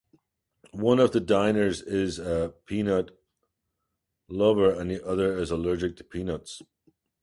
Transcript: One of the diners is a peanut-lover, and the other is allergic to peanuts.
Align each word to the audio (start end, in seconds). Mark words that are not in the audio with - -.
One 0.73 0.97
of 0.99 1.11
the 1.11 1.19
diners 1.19 1.83
is 1.83 2.17
a 2.17 2.55
peanut-lover, 2.65 3.11
and 4.71 4.89
the 4.89 5.05
other 5.05 5.37
is 5.37 5.51
allergic 5.51 5.95
to 5.97 6.03
peanuts. 6.03 6.63